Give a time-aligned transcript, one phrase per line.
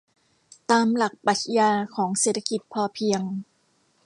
[0.71, 3.21] ตามหลักปรัชญาของเศรษฐกิจพอเพียง